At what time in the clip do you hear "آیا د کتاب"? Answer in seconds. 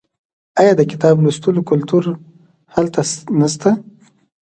0.59-1.15